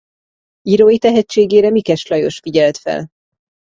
[0.61, 3.07] Írói tehetségére Mikes Lajos figyelt fel.